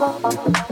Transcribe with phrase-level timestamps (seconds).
[0.00, 0.70] Thank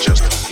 [0.00, 0.47] just